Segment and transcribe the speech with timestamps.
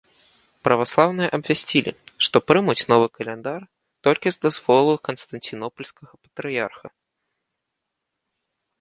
[0.67, 1.91] Праваслаўныя абвясцілі,
[2.29, 3.61] што прымуць новы каляндар
[4.09, 6.87] толькі з дазволу канстанцінопальскага патрыярха.